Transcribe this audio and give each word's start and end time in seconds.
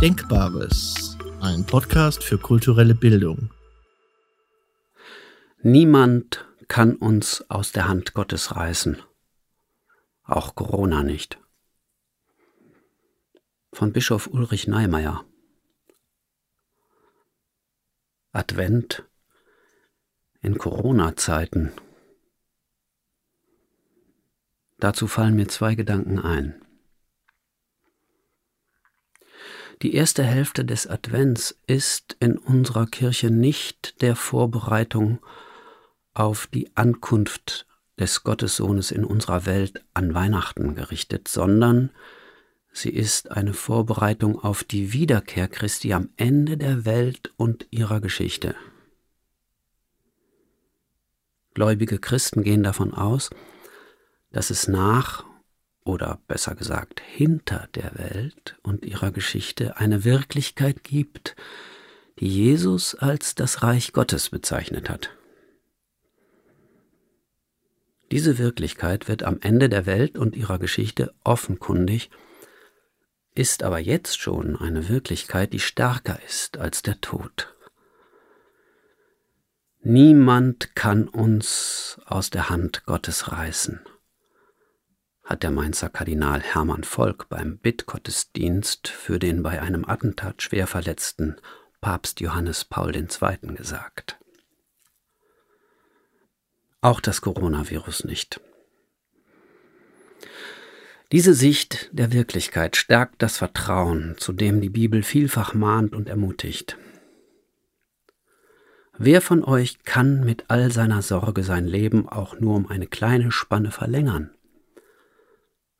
Denkbares, 0.00 1.18
ein 1.40 1.66
Podcast 1.66 2.22
für 2.22 2.38
kulturelle 2.38 2.94
Bildung. 2.94 3.50
Niemand 5.60 6.46
kann 6.68 6.94
uns 6.94 7.44
aus 7.50 7.72
der 7.72 7.88
Hand 7.88 8.14
Gottes 8.14 8.54
reißen, 8.54 9.02
auch 10.22 10.54
Corona 10.54 11.02
nicht. 11.02 11.40
Von 13.72 13.92
Bischof 13.92 14.28
Ulrich 14.28 14.68
Neimeyer. 14.68 15.24
Advent 18.30 19.04
in 20.42 20.58
Corona-Zeiten. 20.58 21.72
Dazu 24.78 25.08
fallen 25.08 25.34
mir 25.34 25.48
zwei 25.48 25.74
Gedanken 25.74 26.20
ein. 26.20 26.64
Die 29.82 29.94
erste 29.94 30.24
Hälfte 30.24 30.64
des 30.64 30.88
Advents 30.88 31.56
ist 31.68 32.16
in 32.18 32.36
unserer 32.36 32.86
Kirche 32.86 33.30
nicht 33.30 34.02
der 34.02 34.16
Vorbereitung 34.16 35.20
auf 36.14 36.48
die 36.48 36.76
Ankunft 36.76 37.66
des 37.96 38.24
Gottessohnes 38.24 38.90
in 38.90 39.04
unserer 39.04 39.46
Welt 39.46 39.84
an 39.94 40.14
Weihnachten 40.14 40.74
gerichtet, 40.74 41.28
sondern 41.28 41.90
sie 42.72 42.90
ist 42.90 43.30
eine 43.30 43.54
Vorbereitung 43.54 44.40
auf 44.40 44.64
die 44.64 44.92
Wiederkehr 44.92 45.46
Christi 45.46 45.92
am 45.92 46.08
Ende 46.16 46.56
der 46.56 46.84
Welt 46.84 47.32
und 47.36 47.68
ihrer 47.70 48.00
Geschichte. 48.00 48.56
Gläubige 51.54 52.00
Christen 52.00 52.42
gehen 52.42 52.64
davon 52.64 52.94
aus, 52.94 53.30
dass 54.32 54.50
es 54.50 54.66
nach 54.66 55.27
oder 55.88 56.20
besser 56.28 56.54
gesagt 56.54 57.00
hinter 57.00 57.66
der 57.74 57.96
Welt 57.96 58.58
und 58.62 58.84
ihrer 58.84 59.10
Geschichte 59.10 59.78
eine 59.78 60.04
Wirklichkeit 60.04 60.84
gibt, 60.84 61.34
die 62.20 62.28
Jesus 62.28 62.94
als 62.94 63.34
das 63.34 63.62
Reich 63.62 63.94
Gottes 63.94 64.28
bezeichnet 64.28 64.90
hat. 64.90 65.16
Diese 68.12 68.36
Wirklichkeit 68.36 69.08
wird 69.08 69.22
am 69.22 69.38
Ende 69.40 69.70
der 69.70 69.86
Welt 69.86 70.18
und 70.18 70.36
ihrer 70.36 70.58
Geschichte 70.58 71.14
offenkundig, 71.24 72.10
ist 73.34 73.62
aber 73.62 73.78
jetzt 73.78 74.20
schon 74.20 74.56
eine 74.56 74.90
Wirklichkeit, 74.90 75.54
die 75.54 75.60
stärker 75.60 76.20
ist 76.26 76.58
als 76.58 76.82
der 76.82 77.00
Tod. 77.00 77.54
Niemand 79.80 80.74
kann 80.74 81.08
uns 81.08 81.98
aus 82.04 82.28
der 82.28 82.50
Hand 82.50 82.84
Gottes 82.84 83.32
reißen 83.32 83.80
hat 85.28 85.42
der 85.42 85.50
Mainzer 85.50 85.90
Kardinal 85.90 86.40
Hermann 86.40 86.84
Volk 86.84 87.28
beim 87.28 87.58
Bittgottesdienst 87.58 88.88
für 88.88 89.18
den 89.18 89.42
bei 89.42 89.60
einem 89.60 89.84
Attentat 89.84 90.40
schwer 90.40 90.66
verletzten 90.66 91.36
Papst 91.82 92.20
Johannes 92.20 92.64
Paul 92.64 92.96
II. 92.96 93.08
gesagt. 93.54 94.18
Auch 96.80 97.00
das 97.00 97.20
Coronavirus 97.20 98.04
nicht. 98.04 98.40
Diese 101.12 101.34
Sicht 101.34 101.90
der 101.92 102.10
Wirklichkeit 102.12 102.76
stärkt 102.76 103.20
das 103.20 103.36
Vertrauen, 103.36 104.14
zu 104.16 104.32
dem 104.32 104.62
die 104.62 104.70
Bibel 104.70 105.02
vielfach 105.02 105.52
mahnt 105.52 105.94
und 105.94 106.08
ermutigt. 106.08 106.78
Wer 108.96 109.20
von 109.20 109.44
euch 109.44 109.84
kann 109.84 110.24
mit 110.24 110.46
all 110.48 110.72
seiner 110.72 111.02
Sorge 111.02 111.44
sein 111.44 111.66
Leben 111.66 112.08
auch 112.08 112.40
nur 112.40 112.56
um 112.56 112.66
eine 112.66 112.86
kleine 112.86 113.30
Spanne 113.30 113.70
verlängern? 113.70 114.30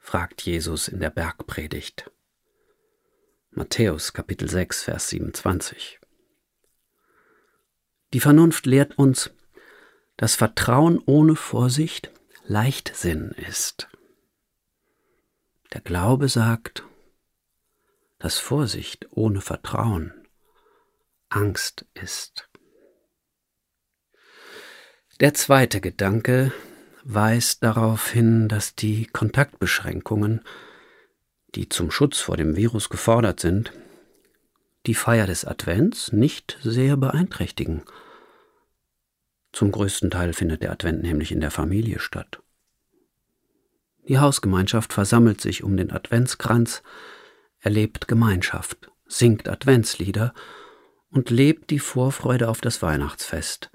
Fragt 0.09 0.41
Jesus 0.41 0.89
in 0.89 1.01
der 1.01 1.11
Bergpredigt. 1.11 2.11
Matthäus 3.51 4.15
Kapitel 4.15 4.48
6, 4.48 4.84
Vers 4.84 5.11
27. 5.11 6.00
Die 8.15 8.21
Vernunft 8.21 8.65
lehrt 8.65 8.97
uns, 8.97 9.31
dass 10.16 10.34
Vertrauen 10.34 10.99
ohne 11.05 11.37
Vorsicht 11.37 12.10
Leichtsinn 12.44 13.32
ist. 13.32 13.91
Der 15.75 15.82
Glaube 15.82 16.31
sagt, 16.31 16.84
dass 18.19 18.38
Vorsicht 18.38 19.09
ohne 19.11 19.43
Vertrauen 19.43 20.27
Angst 21.28 21.84
ist. 21.93 22.49
Der 25.21 25.34
zweite 25.34 25.82
Gedanke, 25.82 26.50
weist 27.10 27.62
darauf 27.62 28.10
hin, 28.10 28.48
dass 28.48 28.74
die 28.74 29.06
Kontaktbeschränkungen, 29.06 30.42
die 31.54 31.70
zum 31.70 31.91
Schutz 31.91 32.20
vor 32.20 32.36
dem 32.36 32.54
Virus 32.54 32.91
gefordert 32.91 33.41
sind, 33.41 33.72
die 34.84 34.94
Feier 34.94 35.26
des 35.26 35.46
Advents 35.46 36.12
nicht 36.12 36.58
sehr 36.62 36.98
beeinträchtigen. 36.98 37.82
Zum 39.52 39.72
größten 39.72 40.10
Teil 40.10 40.34
findet 40.34 40.62
der 40.62 40.70
Advent 40.70 41.02
nämlich 41.02 41.32
in 41.32 41.41
der 41.41 41.50
Familie 41.50 41.98
statt. 41.98 42.41
Die 44.06 44.19
Hausgemeinschaft 44.19 44.92
versammelt 44.92 45.40
sich 45.40 45.64
um 45.64 45.78
den 45.78 45.90
Adventskranz, 45.90 46.82
erlebt 47.60 48.06
Gemeinschaft, 48.06 48.90
singt 49.06 49.48
Adventslieder 49.48 50.34
und 51.10 51.30
lebt 51.30 51.70
die 51.70 51.78
Vorfreude 51.78 52.48
auf 52.48 52.60
das 52.60 52.82
Weihnachtsfest, 52.82 53.70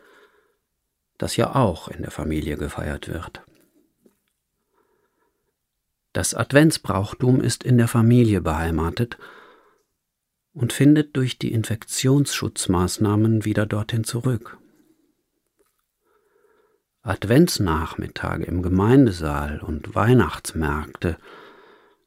das 1.23 1.38
ja 1.38 1.56
auch 1.56 1.88
in 1.88 2.01
der 2.01 2.11
Familie 2.11 2.57
gefeiert 2.57 3.07
wird. 3.07 3.44
Das 6.11 6.34
Adventsbrauchtum 6.34 7.39
ist 7.39 7.63
in 7.63 7.78
der 7.78 7.88
Familie 7.88 8.41
beheimatet 8.41 9.17
und 10.51 10.73
findet 10.73 11.16
durch 11.16 11.39
die 11.39 11.53
Infektionsschutzmaßnahmen 11.53 13.45
wieder 13.45 13.66
dorthin 13.66 14.03
zurück. 14.03 14.57
Adventsnachmittage 17.03 18.44
im 18.44 18.62
Gemeindesaal 18.62 19.62
und 19.62 19.95
Weihnachtsmärkte 19.95 21.17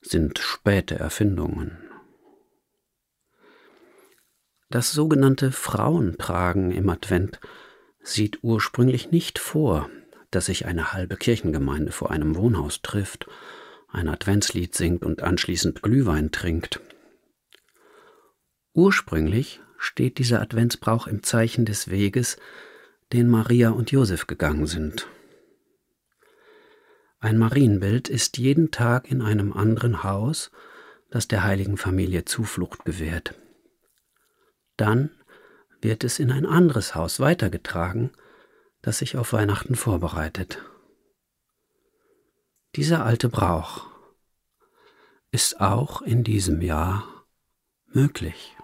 sind 0.03 0.39
späte 0.41 0.99
Erfindungen. 0.99 1.79
Das 4.69 4.93
sogenannte 4.93 5.53
Frauentragen 5.53 6.71
im 6.71 6.91
Advent 6.91 7.41
sieht 8.07 8.39
ursprünglich 8.43 9.11
nicht 9.11 9.39
vor, 9.39 9.91
dass 10.31 10.47
sich 10.47 10.67
eine 10.67 10.93
halbe 10.93 11.17
Kirchengemeinde 11.17 11.93
vor 11.93 12.11
einem 12.11 12.37
Wohnhaus 12.37 12.83
trifft, 12.83 13.27
ein 13.89 14.09
Adventslied 14.09 14.75
singt 14.75 15.05
und 15.05 15.23
anschließend 15.23 15.83
Glühwein 15.83 16.31
trinkt. 16.31 16.81
Ursprünglich 18.73 19.61
steht 19.79 20.19
dieser 20.19 20.41
Adventsbrauch 20.41 21.07
im 21.07 21.23
Zeichen 21.23 21.65
des 21.65 21.91
Weges, 21.91 22.37
den 23.13 23.29
Maria 23.29 23.71
und 23.71 23.91
Josef 23.91 24.27
gegangen 24.27 24.67
sind. 24.67 25.09
Ein 27.19 27.39
Marienbild 27.39 28.09
ist 28.09 28.39
jeden 28.39 28.71
Tag 28.71 29.11
in 29.11 29.23
einem 29.23 29.53
anderen 29.53 30.03
Haus, 30.03 30.51
das 31.11 31.29
der 31.29 31.45
heiligen 31.45 31.77
Familie 31.77 32.25
Zuflucht 32.25 32.85
gewährt. 32.85 33.35
Dann 34.77 35.11
wird 35.81 36.05
es 36.05 36.19
in 36.19 36.31
ein 36.31 36.47
anderes 36.47 36.95
Haus 36.95 37.21
weitergetragen, 37.21 38.11
das 38.83 38.99
sich 38.99 39.17
auf 39.17 39.33
Weihnachten 39.33 39.75
vorbereitet. 39.75 40.63
Dieser 42.77 43.05
alte 43.05 43.29
Brauch 43.29 43.87
ist 45.31 45.61
auch 45.61 46.03
in 46.03 46.25
diesem 46.25 46.61
Jahr 46.61 47.05
möglich. 47.87 48.56